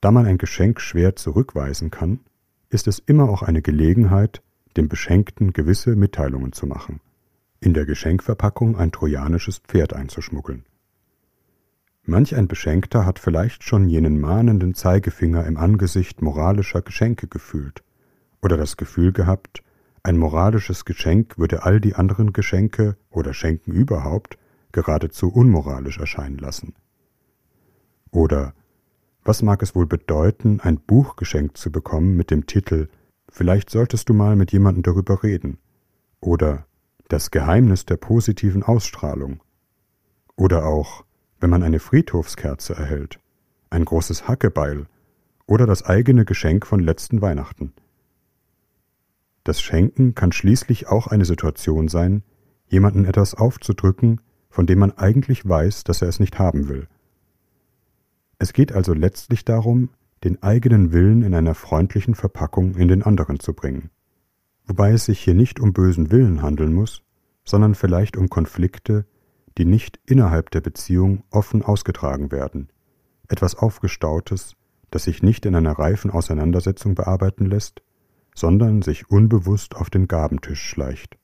Da 0.01 0.11
man 0.11 0.27
ein 0.27 0.39
Geschenk 0.39 0.81
schwer 0.81 1.17
zurückweisen 1.17 1.91
kann, 1.91 2.21
ist 2.75 2.89
es 2.89 2.99
immer 2.99 3.31
auch 3.31 3.43
eine 3.43 3.63
Gelegenheit, 3.63 4.43
dem 4.77 4.89
Beschenkten 4.89 5.53
gewisse 5.53 5.95
Mitteilungen 5.95 6.53
zu 6.53 6.67
machen, 6.67 7.01
in 7.61 7.73
der 7.73 7.87
Geschenkverpackung 7.87 8.77
ein 8.77 8.91
trojanisches 8.91 9.59
Pferd 9.59 9.93
einzuschmuggeln. 9.95 10.65
Manch 12.03 12.35
ein 12.35 12.49
Beschenkter 12.49 13.07
hat 13.07 13.21
vielleicht 13.21 13.63
schon 13.63 13.89
jenen 13.89 14.21
mahnenden 14.21 14.75
Zeigefinger 14.75 15.47
im 15.47 15.57
Angesicht 15.57 16.21
moralischer 16.21 16.83
Geschenke 16.83 17.29
gefühlt 17.29 17.85
oder 18.43 18.57
das 18.57 18.77
Gefühl 18.77 19.13
gehabt, 19.13 19.63
ein 20.03 20.19
moralisches 20.19 20.85
Geschenk 20.85 21.39
würde 21.39 21.63
all 21.63 21.81
die 21.81 21.95
anderen 21.95 22.33
Geschenke 22.33 22.97
oder 23.09 23.33
Schenken 23.33 23.71
überhaupt 23.71 24.37
geradezu 24.73 25.33
unmoralisch 25.33 25.99
erscheinen 25.99 26.39
lassen. 26.39 26.75
Oder 28.11 28.53
was 29.25 29.43
mag 29.43 29.63
es 29.63 29.75
wohl 29.75 29.87
bedeuten, 29.87 30.61
ein 30.61 30.79
Buch 30.79 31.17
geschenkt 31.17 31.57
zu 31.57 31.73
bekommen 31.73 32.17
mit 32.17 32.31
dem 32.31 32.47
Titel 32.47 32.89
Vielleicht 33.29 33.71
solltest 33.71 34.09
du 34.09 34.15
mal 34.15 34.37
mit 34.37 34.53
jemandem 34.53 34.83
darüber 34.83 35.23
reden. 35.23 35.59
Oder 36.21 36.67
Das 37.09 37.31
Geheimnis 37.31 37.85
der 37.85 37.97
positiven 37.97 38.63
Ausstrahlung. 38.63 39.41
Oder 40.37 40.67
auch, 40.67 41.05
wenn 41.41 41.51
man 41.51 41.63
eine 41.63 41.81
Friedhofskerze 41.81 42.75
erhält, 42.75 43.19
ein 43.71 43.85
großes 43.85 44.29
Hackebeil 44.29 44.87
oder 45.47 45.67
das 45.67 45.85
eigene 45.85 46.25
Geschenk 46.25 46.67
von 46.67 46.81
letzten 46.81 47.21
Weihnachten. 47.21 47.73
Das 49.43 49.61
Schenken 49.61 50.15
kann 50.15 50.33
schließlich 50.33 50.89
auch 50.89 51.07
eine 51.07 51.27
Situation 51.27 51.89
sein, 51.89 52.23
jemanden 52.67 53.05
etwas 53.05 53.35
aufzudrücken, 53.35 54.21
von 54.49 54.67
dem 54.67 54.79
man 54.79 54.93
eigentlich 54.93 55.47
weiß, 55.47 55.85
dass 55.85 56.01
er 56.01 56.09
es 56.09 56.21
nicht 56.21 56.39
haben 56.39 56.69
will. 56.69 56.89
Es 58.39 58.53
geht 58.53 58.73
also 58.73 58.95
letztlich 58.95 59.45
darum, 59.45 59.91
den 60.25 60.43
eigenen 60.43 60.93
Willen 60.93 61.23
in 61.23 61.35
einer 61.35 61.55
freundlichen 61.55 62.15
Verpackung 62.15 62.77
in 62.77 62.89
den 62.89 63.03
anderen 63.03 63.41
zu 63.41 63.53
bringen. 63.53 63.91
Wobei 64.67 64.93
es 64.93 65.05
sich 65.05 65.21
hier 65.21 65.35
nicht 65.35 65.61
um 65.61 65.73
bösen 65.73 66.11
Willen 66.11 66.43
handeln 66.43 66.73
muss, 66.73 67.03
sondern 67.45 67.75
vielleicht 67.75 68.17
um 68.17 68.29
Konflikte, 68.29 69.07
die 69.59 69.67
nicht 69.67 70.01
innerhalb 70.07 70.51
der 70.51 70.63
Beziehung 70.63 71.25
offen 71.31 71.63
ausgetragen 71.63 72.33
werden, 72.33 72.71
etwas 73.29 73.55
Aufgestautes, 73.55 74.57
das 74.91 75.05
sich 75.05 75.23
nicht 75.23 75.45
in 75.47 75.55
einer 75.55 75.79
reifen 75.79 76.11
Auseinandersetzung 76.11 76.95
bearbeiten 76.95 77.47
lässt, 77.47 77.83
sondern 78.35 78.83
sich 78.83 79.11
unbewusst 79.11 79.77
auf 79.77 79.91
den 79.91 80.09
Gabentisch 80.09 80.63
schleicht. 80.63 81.17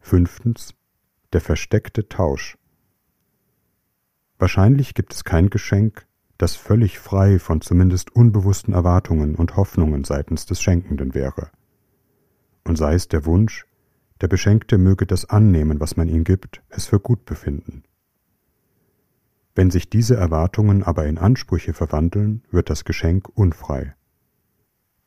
Fünftens 0.00 0.74
der 1.32 1.40
versteckte 1.40 2.08
Tausch. 2.08 2.56
Wahrscheinlich 4.38 4.94
gibt 4.94 5.12
es 5.12 5.24
kein 5.24 5.50
Geschenk, 5.50 6.06
das 6.38 6.54
völlig 6.54 7.00
frei 7.00 7.38
von 7.40 7.60
zumindest 7.60 8.14
unbewussten 8.14 8.72
Erwartungen 8.72 9.34
und 9.34 9.56
Hoffnungen 9.56 10.04
seitens 10.04 10.46
des 10.46 10.62
Schenkenden 10.62 11.14
wäre. 11.14 11.50
Und 12.64 12.76
sei 12.76 12.94
es 12.94 13.08
der 13.08 13.26
Wunsch, 13.26 13.66
der 14.20 14.28
Beschenkte 14.28 14.78
möge 14.78 15.06
das 15.06 15.28
annehmen, 15.28 15.80
was 15.80 15.96
man 15.96 16.08
ihm 16.08 16.22
gibt, 16.24 16.62
es 16.68 16.86
für 16.86 17.00
gut 17.00 17.24
befinden. 17.24 17.82
Wenn 19.56 19.72
sich 19.72 19.90
diese 19.90 20.14
Erwartungen 20.14 20.84
aber 20.84 21.06
in 21.06 21.18
Ansprüche 21.18 21.72
verwandeln, 21.72 22.44
wird 22.52 22.70
das 22.70 22.84
Geschenk 22.84 23.28
unfrei. 23.34 23.96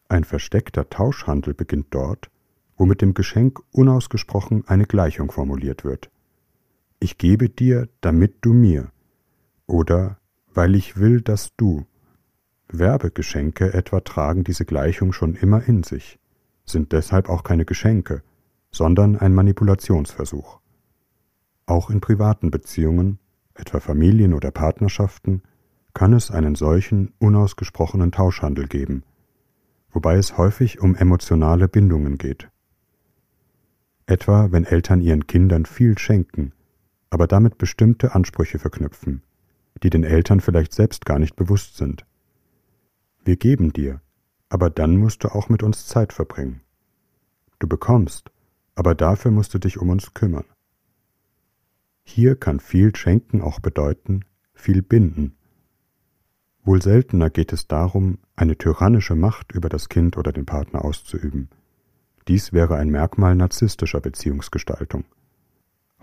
Ein 0.09 0.25
versteckter 0.25 0.89
Tauschhandel 0.89 1.53
beginnt 1.53 1.87
dort, 1.91 2.29
wo 2.75 2.85
mit 2.85 3.01
dem 3.01 3.13
Geschenk 3.13 3.61
unausgesprochen 3.71 4.67
eine 4.67 4.85
Gleichung 4.85 5.31
formuliert 5.31 5.85
wird. 5.85 6.11
Ich 6.99 7.17
gebe 7.17 7.47
dir, 7.47 7.87
damit 8.01 8.39
du 8.41 8.51
mir, 8.51 8.91
oder 9.71 10.17
weil 10.53 10.75
ich 10.75 10.97
will, 10.97 11.21
dass 11.21 11.55
du. 11.55 11.85
Werbegeschenke 12.67 13.73
etwa 13.73 14.01
tragen 14.01 14.43
diese 14.43 14.65
Gleichung 14.65 15.13
schon 15.13 15.35
immer 15.35 15.63
in 15.67 15.83
sich, 15.83 16.19
sind 16.65 16.91
deshalb 16.91 17.29
auch 17.29 17.43
keine 17.43 17.65
Geschenke, 17.65 18.21
sondern 18.71 19.17
ein 19.17 19.33
Manipulationsversuch. 19.33 20.59
Auch 21.65 21.89
in 21.89 22.01
privaten 22.01 22.51
Beziehungen, 22.51 23.19
etwa 23.53 23.79
Familien 23.79 24.33
oder 24.33 24.51
Partnerschaften, 24.51 25.43
kann 25.93 26.13
es 26.13 26.31
einen 26.31 26.55
solchen 26.55 27.13
unausgesprochenen 27.19 28.11
Tauschhandel 28.11 28.67
geben, 28.67 29.03
wobei 29.89 30.15
es 30.15 30.37
häufig 30.37 30.79
um 30.79 30.95
emotionale 30.95 31.67
Bindungen 31.67 32.17
geht 32.17 32.49
etwa 34.11 34.51
wenn 34.51 34.65
Eltern 34.65 35.01
ihren 35.01 35.25
Kindern 35.25 35.65
viel 35.65 35.97
schenken, 35.97 36.51
aber 37.09 37.27
damit 37.27 37.57
bestimmte 37.57 38.13
Ansprüche 38.13 38.59
verknüpfen, 38.59 39.23
die 39.83 39.89
den 39.89 40.03
Eltern 40.03 40.39
vielleicht 40.39 40.73
selbst 40.73 41.05
gar 41.05 41.19
nicht 41.19 41.35
bewusst 41.35 41.77
sind. 41.77 42.05
Wir 43.23 43.35
geben 43.35 43.73
dir, 43.73 44.01
aber 44.49 44.69
dann 44.69 44.97
musst 44.97 45.23
du 45.23 45.29
auch 45.29 45.49
mit 45.49 45.63
uns 45.63 45.87
Zeit 45.87 46.13
verbringen. 46.13 46.61
Du 47.59 47.67
bekommst, 47.67 48.31
aber 48.75 48.95
dafür 48.95 49.31
musst 49.31 49.53
du 49.53 49.59
dich 49.59 49.77
um 49.77 49.89
uns 49.89 50.13
kümmern. 50.13 50.45
Hier 52.03 52.35
kann 52.35 52.59
viel 52.59 52.95
Schenken 52.95 53.41
auch 53.41 53.59
bedeuten, 53.59 54.25
viel 54.53 54.81
binden. 54.81 55.37
Wohl 56.63 56.81
seltener 56.81 57.29
geht 57.29 57.53
es 57.53 57.67
darum, 57.67 58.19
eine 58.35 58.57
tyrannische 58.57 59.15
Macht 59.15 59.51
über 59.51 59.69
das 59.69 59.89
Kind 59.89 60.17
oder 60.17 60.31
den 60.31 60.45
Partner 60.45 60.83
auszuüben, 60.83 61.49
dies 62.27 62.53
wäre 62.53 62.75
ein 62.75 62.89
Merkmal 62.89 63.35
narzisstischer 63.35 63.99
Beziehungsgestaltung. 63.99 65.05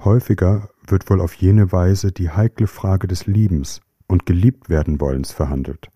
Häufiger 0.05 0.71
wird 0.87 1.11
wohl 1.11 1.21
auf 1.21 1.35
jene 1.35 1.73
Weise 1.73 2.13
die 2.13 2.31
heikle 2.31 2.69
Frage 2.69 3.09
des 3.09 3.27
Liebens 3.27 3.81
und 4.07 4.27
geliebt 4.27 4.69
werden 4.69 5.01
wollens 5.01 5.33
verhandelt. 5.33 5.89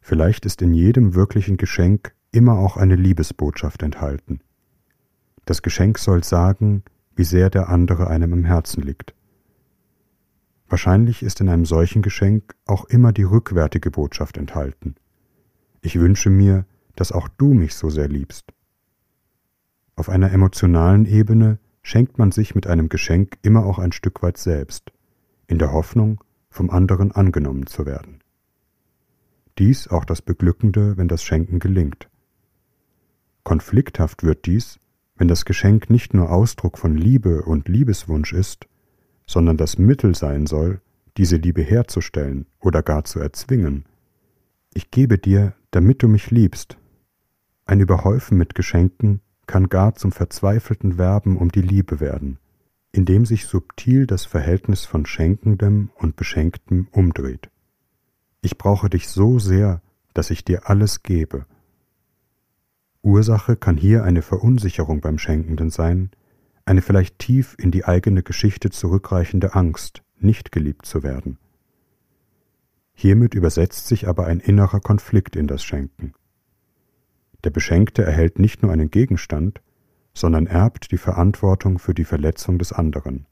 Vielleicht 0.00 0.46
ist 0.46 0.62
in 0.62 0.72
jedem 0.72 1.14
wirklichen 1.14 1.58
Geschenk 1.58 2.14
immer 2.32 2.58
auch 2.58 2.78
eine 2.78 2.96
Liebesbotschaft 2.96 3.82
enthalten. 3.82 4.40
Das 5.44 5.60
Geschenk 5.60 5.98
soll 5.98 6.24
sagen, 6.24 6.82
wie 7.14 7.24
sehr 7.24 7.50
der 7.50 7.68
andere 7.68 8.08
einem 8.08 8.32
im 8.32 8.44
Herzen 8.44 8.82
liegt. 8.82 9.14
Wahrscheinlich 10.66 11.22
ist 11.22 11.42
in 11.42 11.50
einem 11.50 11.66
solchen 11.66 12.00
Geschenk 12.00 12.54
auch 12.64 12.86
immer 12.86 13.12
die 13.12 13.24
rückwärtige 13.24 13.90
Botschaft 13.90 14.38
enthalten. 14.38 14.94
Ich 15.82 16.00
wünsche 16.00 16.30
mir, 16.30 16.64
dass 16.96 17.12
auch 17.12 17.28
du 17.28 17.52
mich 17.52 17.74
so 17.74 17.90
sehr 17.90 18.08
liebst. 18.08 18.46
Auf 19.94 20.08
einer 20.08 20.32
emotionalen 20.32 21.04
Ebene 21.04 21.58
schenkt 21.82 22.18
man 22.18 22.32
sich 22.32 22.54
mit 22.54 22.66
einem 22.66 22.88
Geschenk 22.88 23.38
immer 23.42 23.66
auch 23.66 23.78
ein 23.78 23.92
Stück 23.92 24.22
weit 24.22 24.38
selbst, 24.38 24.92
in 25.46 25.58
der 25.58 25.72
Hoffnung, 25.72 26.22
vom 26.48 26.70
anderen 26.70 27.12
angenommen 27.12 27.66
zu 27.66 27.86
werden. 27.86 28.20
Dies 29.58 29.88
auch 29.88 30.04
das 30.04 30.22
Beglückende, 30.22 30.96
wenn 30.96 31.08
das 31.08 31.22
Schenken 31.22 31.58
gelingt. 31.58 32.08
Konflikthaft 33.42 34.22
wird 34.22 34.46
dies, 34.46 34.78
wenn 35.16 35.28
das 35.28 35.44
Geschenk 35.44 35.90
nicht 35.90 36.14
nur 36.14 36.30
Ausdruck 36.30 36.78
von 36.78 36.96
Liebe 36.96 37.42
und 37.42 37.68
Liebeswunsch 37.68 38.32
ist, 38.32 38.66
sondern 39.26 39.56
das 39.56 39.78
Mittel 39.78 40.14
sein 40.14 40.46
soll, 40.46 40.80
diese 41.16 41.36
Liebe 41.36 41.62
herzustellen 41.62 42.46
oder 42.60 42.82
gar 42.82 43.04
zu 43.04 43.20
erzwingen. 43.20 43.84
Ich 44.74 44.90
gebe 44.90 45.18
dir, 45.18 45.54
damit 45.70 46.02
du 46.02 46.08
mich 46.08 46.30
liebst. 46.30 46.78
Ein 47.66 47.80
Überhäufen 47.80 48.38
mit 48.38 48.54
Geschenken 48.54 49.20
kann 49.46 49.68
gar 49.68 49.94
zum 49.94 50.12
verzweifelten 50.12 50.98
Werben 50.98 51.36
um 51.36 51.50
die 51.50 51.62
Liebe 51.62 52.00
werden, 52.00 52.38
indem 52.92 53.26
sich 53.26 53.46
subtil 53.46 54.06
das 54.06 54.24
Verhältnis 54.24 54.84
von 54.84 55.06
Schenkendem 55.06 55.90
und 55.96 56.16
Beschenktem 56.16 56.88
umdreht. 56.90 57.50
Ich 58.40 58.58
brauche 58.58 58.90
dich 58.90 59.08
so 59.08 59.38
sehr, 59.38 59.82
dass 60.14 60.30
ich 60.30 60.44
dir 60.44 60.68
alles 60.68 61.02
gebe. 61.02 61.46
Ursache 63.02 63.56
kann 63.56 63.76
hier 63.76 64.04
eine 64.04 64.22
Verunsicherung 64.22 65.00
beim 65.00 65.18
Schenkenden 65.18 65.70
sein, 65.70 66.10
eine 66.64 66.82
vielleicht 66.82 67.18
tief 67.18 67.56
in 67.58 67.70
die 67.70 67.84
eigene 67.84 68.22
Geschichte 68.22 68.70
zurückreichende 68.70 69.54
Angst, 69.54 70.02
nicht 70.18 70.52
geliebt 70.52 70.86
zu 70.86 71.02
werden. 71.02 71.38
Hiermit 72.94 73.34
übersetzt 73.34 73.88
sich 73.88 74.06
aber 74.06 74.26
ein 74.26 74.38
innerer 74.38 74.80
Konflikt 74.80 75.34
in 75.34 75.48
das 75.48 75.64
Schenken. 75.64 76.14
Der 77.44 77.50
Beschenkte 77.50 78.04
erhält 78.04 78.38
nicht 78.38 78.62
nur 78.62 78.72
einen 78.72 78.90
Gegenstand, 78.90 79.60
sondern 80.14 80.46
erbt 80.46 80.92
die 80.92 80.98
Verantwortung 80.98 81.78
für 81.78 81.94
die 81.94 82.04
Verletzung 82.04 82.58
des 82.58 82.72
anderen. 82.72 83.26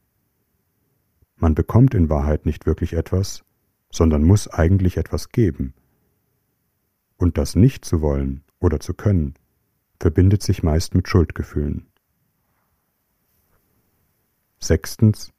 Man 1.37 1.55
bekommt 1.55 1.93
in 1.93 2.09
Wahrheit 2.09 2.45
nicht 2.45 2.65
wirklich 2.65 2.93
etwas, 2.93 3.43
sondern 3.91 4.23
muss 4.23 4.47
eigentlich 4.47 4.97
etwas 4.97 5.29
geben. 5.29 5.73
Und 7.17 7.37
das 7.37 7.55
nicht 7.55 7.85
zu 7.85 8.01
wollen 8.01 8.43
oder 8.59 8.79
zu 8.79 8.93
können, 8.93 9.35
verbindet 9.99 10.41
sich 10.43 10.63
meist 10.63 10.95
mit 10.95 11.07
Schuldgefühlen. 11.07 11.87
Sechstens, 14.59 15.31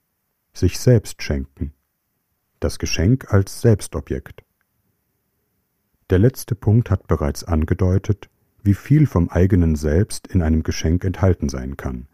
sich 0.52 0.79
selbst 0.79 1.23
schenken. 1.23 1.73
Das 2.61 2.79
Geschenk 2.79 3.33
als 3.33 3.61
Selbstobjekt. 3.61 4.45
Der 6.11 6.19
letzte 6.19 6.55
Punkt 6.55 6.91
hat 6.91 7.07
bereits 7.07 7.43
angedeutet, 7.45 8.29
wie 8.62 8.75
viel 8.75 9.07
vom 9.07 9.28
eigenen 9.28 9.76
Selbst 9.76 10.26
in 10.26 10.42
einem 10.42 10.62
Geschenk 10.62 11.04
enthalten 11.04 11.49
sein 11.49 11.76
kann. 11.76 12.07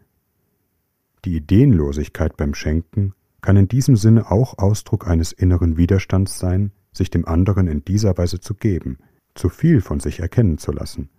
Die 1.25 1.35
Ideenlosigkeit 1.35 2.37
beim 2.37 2.53
Schenken 2.53 3.13
kann 3.41 3.57
in 3.57 3.67
diesem 3.67 3.95
Sinne 3.95 4.31
auch 4.31 4.57
Ausdruck 4.57 5.07
eines 5.07 5.31
inneren 5.31 5.77
Widerstands 5.77 6.39
sein, 6.39 6.71
sich 6.91 7.09
dem 7.09 7.27
anderen 7.27 7.67
in 7.67 7.85
dieser 7.85 8.17
Weise 8.17 8.39
zu 8.39 8.53
geben, 8.53 8.97
zu 9.35 9.49
viel 9.49 9.81
von 9.81 9.99
sich 9.99 10.19
erkennen 10.19 10.57
zu 10.57 10.71
lassen. 10.71 11.09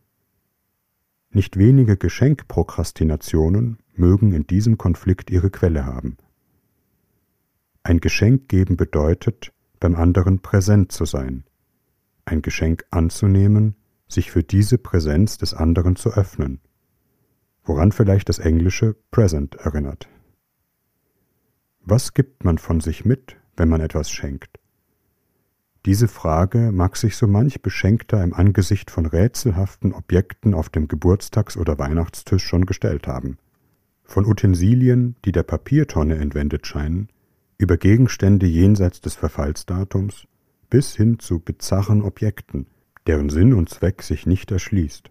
Nicht 1.31 1.57
wenige 1.57 1.97
Geschenkprokrastinationen 1.97 3.79
mögen 3.95 4.33
in 4.33 4.47
diesem 4.47 4.79
Konflikt 4.79 5.31
ihre 5.31 5.51
Quelle 5.51 5.87
haben. 5.87 6.17
Ein 7.83 8.01
Geschenk 8.01 8.49
geben 8.49 8.77
bedeutet, 8.77 9.53
beim 9.79 9.95
anderen 9.95 10.41
präsent 10.41 10.93
zu 10.93 11.05
sein, 11.05 11.45
ein 12.25 12.43
Geschenk 12.43 12.85
anzunehmen 12.91 13.77
sich 14.13 14.31
für 14.31 14.43
diese 14.43 14.79
Präsenz 14.79 15.39
des 15.39 15.55
anderen 15.55 15.97
zu 15.97 16.13
öffnen, 16.13 16.61
woran 17.65 17.93
vielleicht 17.93 18.29
das 18.29 18.39
englische 18.39 18.97
Present 19.11 19.55
erinnert. 19.57 20.09
Was 21.83 22.15
gibt 22.15 22.45
man 22.45 22.59
von 22.59 22.81
sich 22.81 23.05
mit, 23.05 23.37
wenn 23.57 23.69
man 23.69 23.81
etwas 23.81 24.11
schenkt? 24.11 24.61
Diese 25.87 26.09
Frage 26.09 26.73
mag 26.73 26.97
sich 26.97 27.17
so 27.17 27.27
manch 27.27 27.63
Beschenkter 27.63 28.23
im 28.23 28.35
Angesicht 28.35 28.91
von 28.91 29.07
rätselhaften 29.07 29.95
Objekten 29.95 30.53
auf 30.53 30.69
dem 30.69 30.89
Geburtstags- 30.89 31.57
oder 31.57 31.79
Weihnachtstisch 31.79 32.45
schon 32.45 32.67
gestellt 32.67 33.07
haben. 33.07 33.39
Von 34.05 34.27
Utensilien, 34.27 35.17
die 35.25 35.33
der 35.33 35.43
Papiertonne 35.43 36.17
entwendet 36.17 36.67
scheinen, 36.67 37.09
über 37.57 37.79
Gegenstände 37.79 38.47
jenseits 38.47 39.01
des 39.01 39.15
Verfallsdatums 39.15 40.27
bis 40.69 40.95
hin 40.97 41.19
zu 41.19 41.41
bizarren 41.41 42.03
Objekten, 42.03 42.67
deren 43.11 43.29
Sinn 43.29 43.55
und 43.55 43.69
Zweck 43.69 44.05
sich 44.05 44.25
nicht 44.25 44.53
erschließt. 44.53 45.11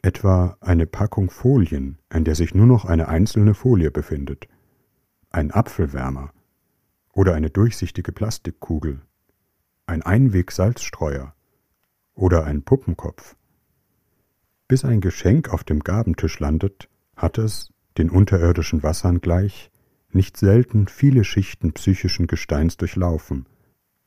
Etwa 0.00 0.56
eine 0.62 0.86
Packung 0.86 1.28
Folien, 1.28 1.98
an 2.08 2.24
der 2.24 2.34
sich 2.34 2.54
nur 2.54 2.64
noch 2.64 2.86
eine 2.86 3.08
einzelne 3.08 3.52
Folie 3.52 3.90
befindet, 3.90 4.48
ein 5.28 5.50
Apfelwärmer. 5.50 6.32
Oder 7.12 7.34
eine 7.34 7.50
durchsichtige 7.50 8.12
Plastikkugel, 8.12 9.02
ein 9.84 10.00
Einweg-Salzstreuer. 10.00 11.34
Oder 12.14 12.44
ein 12.44 12.62
Puppenkopf. 12.62 13.36
Bis 14.66 14.86
ein 14.86 15.02
Geschenk 15.02 15.50
auf 15.50 15.64
dem 15.64 15.80
Gabentisch 15.80 16.40
landet, 16.40 16.88
hat 17.14 17.36
es, 17.36 17.74
den 17.98 18.08
unterirdischen 18.08 18.82
Wassern 18.82 19.20
gleich, 19.20 19.70
nicht 20.12 20.38
selten 20.38 20.88
viele 20.88 21.24
Schichten 21.24 21.74
psychischen 21.74 22.26
Gesteins 22.26 22.78
durchlaufen 22.78 23.44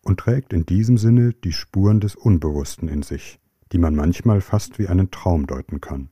und 0.03 0.19
trägt 0.19 0.53
in 0.53 0.65
diesem 0.65 0.97
Sinne 0.97 1.33
die 1.33 1.53
Spuren 1.53 1.99
des 1.99 2.15
Unbewussten 2.15 2.87
in 2.87 3.03
sich, 3.03 3.39
die 3.71 3.77
man 3.77 3.95
manchmal 3.95 4.41
fast 4.41 4.79
wie 4.79 4.87
einen 4.87 5.11
Traum 5.11 5.47
deuten 5.47 5.81
kann. 5.81 6.09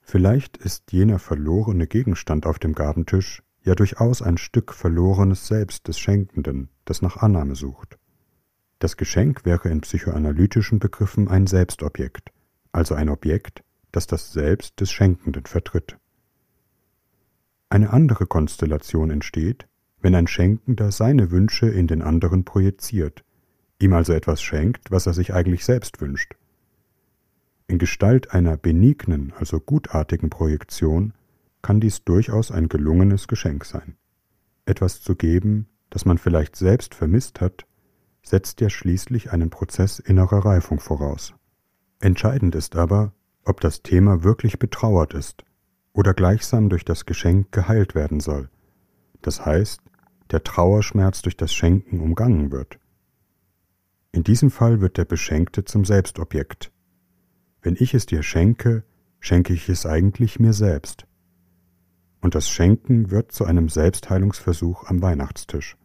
Vielleicht 0.00 0.56
ist 0.56 0.92
jener 0.92 1.18
verlorene 1.18 1.86
Gegenstand 1.86 2.46
auf 2.46 2.58
dem 2.58 2.74
Gabentisch 2.74 3.42
ja 3.62 3.74
durchaus 3.74 4.22
ein 4.22 4.38
Stück 4.38 4.72
verlorenes 4.72 5.48
Selbst 5.48 5.88
des 5.88 5.98
Schenkenden, 5.98 6.68
das 6.84 7.02
nach 7.02 7.16
Annahme 7.16 7.56
sucht. 7.56 7.98
Das 8.78 8.96
Geschenk 8.96 9.44
wäre 9.44 9.68
in 9.68 9.80
psychoanalytischen 9.80 10.78
Begriffen 10.78 11.28
ein 11.28 11.46
Selbstobjekt, 11.46 12.30
also 12.70 12.94
ein 12.94 13.08
Objekt, 13.08 13.64
das 13.90 14.06
das 14.06 14.32
Selbst 14.32 14.80
des 14.80 14.92
Schenkenden 14.92 15.46
vertritt. 15.46 15.98
Eine 17.68 17.90
andere 17.90 18.26
Konstellation 18.26 19.10
entsteht, 19.10 19.66
wenn 20.00 20.14
ein 20.14 20.26
Schenkender 20.26 20.92
seine 20.92 21.30
Wünsche 21.30 21.68
in 21.68 21.86
den 21.86 22.02
anderen 22.02 22.44
projiziert, 22.44 23.24
ihm 23.78 23.92
also 23.92 24.12
etwas 24.12 24.42
schenkt, 24.42 24.90
was 24.90 25.06
er 25.06 25.14
sich 25.14 25.34
eigentlich 25.34 25.64
selbst 25.64 26.00
wünscht. 26.00 26.34
In 27.68 27.78
Gestalt 27.78 28.32
einer 28.32 28.56
benignen, 28.56 29.32
also 29.38 29.58
gutartigen 29.58 30.30
Projektion 30.30 31.14
kann 31.62 31.80
dies 31.80 32.04
durchaus 32.04 32.52
ein 32.52 32.68
gelungenes 32.68 33.26
Geschenk 33.26 33.64
sein. 33.64 33.96
Etwas 34.66 35.00
zu 35.02 35.16
geben, 35.16 35.66
das 35.90 36.04
man 36.04 36.18
vielleicht 36.18 36.56
selbst 36.56 36.94
vermisst 36.94 37.40
hat, 37.40 37.66
setzt 38.22 38.60
ja 38.60 38.70
schließlich 38.70 39.32
einen 39.32 39.50
Prozess 39.50 39.98
innerer 39.98 40.44
Reifung 40.44 40.80
voraus. 40.80 41.34
Entscheidend 42.00 42.54
ist 42.54 42.76
aber, 42.76 43.12
ob 43.44 43.60
das 43.60 43.82
Thema 43.82 44.22
wirklich 44.24 44.58
betrauert 44.58 45.14
ist 45.14 45.44
oder 45.92 46.12
gleichsam 46.12 46.68
durch 46.68 46.84
das 46.84 47.06
Geschenk 47.06 47.52
geheilt 47.52 47.94
werden 47.94 48.20
soll. 48.20 48.50
Das 49.26 49.44
heißt, 49.44 49.80
der 50.30 50.44
Trauerschmerz 50.44 51.20
durch 51.20 51.36
das 51.36 51.52
Schenken 51.52 51.98
umgangen 51.98 52.52
wird. 52.52 52.78
In 54.12 54.22
diesem 54.22 54.52
Fall 54.52 54.80
wird 54.80 54.98
der 54.98 55.04
Beschenkte 55.04 55.64
zum 55.64 55.84
Selbstobjekt. 55.84 56.70
Wenn 57.60 57.74
ich 57.76 57.92
es 57.92 58.06
dir 58.06 58.22
schenke, 58.22 58.84
schenke 59.18 59.52
ich 59.52 59.68
es 59.68 59.84
eigentlich 59.84 60.38
mir 60.38 60.52
selbst. 60.52 61.08
Und 62.20 62.36
das 62.36 62.48
Schenken 62.48 63.10
wird 63.10 63.32
zu 63.32 63.44
einem 63.44 63.68
Selbstheilungsversuch 63.68 64.84
am 64.84 65.02
Weihnachtstisch. 65.02 65.76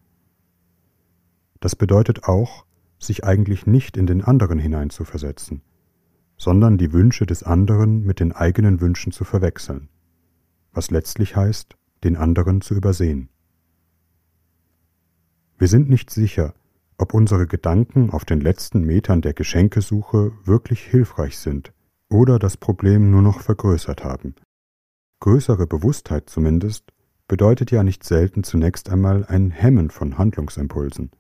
Das 1.62 1.76
bedeutet 1.76 2.26
auch, 2.26 2.68
sich 3.00 3.24
eigentlich 3.24 3.66
nicht 3.66 3.98
in 3.98 4.06
den 4.06 4.24
anderen 4.24 4.60
hineinzuversetzen, 4.60 5.64
sondern 6.38 6.78
die 6.78 6.94
Wünsche 6.94 7.26
des 7.26 7.42
anderen 7.42 8.04
mit 8.04 8.20
den 8.20 8.34
eigenen 8.34 8.82
Wünschen 8.82 9.12
zu 9.12 9.24
verwechseln, 9.24 9.90
was 10.74 10.92
letztlich 10.92 11.36
heißt, 11.36 11.76
den 12.04 12.18
anderen 12.18 12.62
zu 12.62 12.76
übersehen. 12.76 13.31
Wir 15.62 15.68
sind 15.68 15.92
nicht 15.92 16.10
sicher, 16.10 16.56
ob 16.98 17.14
unsere 17.14 17.46
Gedanken 17.46 18.10
auf 18.10 18.26
den 18.26 18.42
letzten 18.42 18.82
Metern 18.82 19.22
der 19.22 19.34
Geschenkesuche 19.34 20.32
wirklich 20.44 20.82
hilfreich 20.82 21.38
sind 21.38 21.72
oder 22.10 22.40
das 22.40 22.58
Problem 22.58 23.12
nur 23.12 23.22
noch 23.22 23.42
vergrößert 23.42 24.04
haben. 24.04 24.34
Größere 25.20 25.68
Bewusstheit 25.68 26.32
zumindest 26.32 26.92
bedeutet 27.28 27.70
ja 27.70 27.84
nicht 27.84 28.04
selten 28.04 28.44
zunächst 28.44 28.90
einmal 28.90 29.24
ein 29.26 29.52
Hemmen 29.52 29.92
von 29.92 30.18
Handlungsimpulsen. 30.18 31.12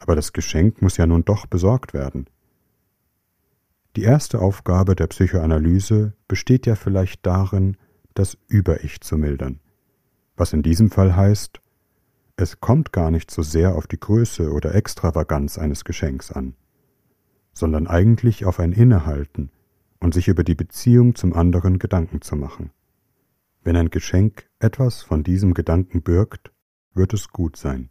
Aber 0.00 0.14
das 0.16 0.34
Geschenk 0.34 0.82
muss 0.82 0.98
ja 0.98 1.06
nun 1.06 1.24
doch 1.24 1.46
besorgt 1.46 1.94
werden. 1.94 2.26
Die 3.96 4.02
erste 4.02 4.40
Aufgabe 4.40 4.94
der 4.94 5.06
Psychoanalyse 5.06 6.12
besteht 6.28 6.66
ja 6.66 6.74
vielleicht 6.74 7.24
darin, 7.24 7.78
das 8.12 8.36
Über-Ich 8.48 9.00
zu 9.00 9.16
mildern, 9.16 9.60
was 10.36 10.52
in 10.52 10.62
diesem 10.62 10.90
Fall 10.90 11.16
heißt, 11.16 11.62
es 12.36 12.60
kommt 12.60 12.92
gar 12.92 13.10
nicht 13.10 13.30
so 13.30 13.42
sehr 13.42 13.74
auf 13.76 13.86
die 13.86 13.98
Größe 13.98 14.52
oder 14.52 14.74
Extravaganz 14.74 15.58
eines 15.58 15.84
Geschenks 15.84 16.30
an, 16.30 16.54
sondern 17.52 17.86
eigentlich 17.86 18.44
auf 18.44 18.60
ein 18.60 18.72
Innehalten 18.72 19.50
und 20.00 20.12
sich 20.12 20.28
über 20.28 20.44
die 20.44 20.54
Beziehung 20.54 21.14
zum 21.14 21.32
anderen 21.32 21.78
Gedanken 21.78 22.20
zu 22.20 22.36
machen. 22.36 22.70
Wenn 23.64 23.76
ein 23.76 23.90
Geschenk 23.90 24.48
etwas 24.58 25.02
von 25.02 25.24
diesem 25.24 25.54
Gedanken 25.54 26.02
birgt, 26.02 26.52
wird 26.94 27.14
es 27.14 27.28
gut 27.30 27.56
sein. 27.56 27.90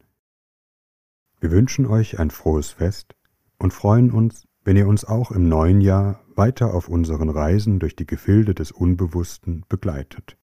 Wir 1.40 1.52
wünschen 1.52 1.86
euch 1.88 2.20
ein 2.20 2.30
frohes 2.30 2.70
Fest 2.70 3.16
und 3.58 3.74
freuen 3.74 4.12
uns, 4.12 4.48
wenn 4.64 4.78
ihr 4.78 4.88
uns 4.88 5.06
auch 5.06 5.32
im 5.32 5.50
neuen 5.50 5.82
Jahr 5.82 6.22
weiter 6.36 6.74
auf 6.74 6.88
unseren 6.88 7.30
Reisen 7.30 7.80
durch 7.80 7.96
die 7.96 8.08
Gefilde 8.08 8.54
des 8.54 8.72
Unbewussten 8.72 9.66
begleitet. 9.70 10.38